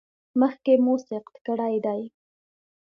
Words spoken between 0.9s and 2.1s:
سقط کړی دی؟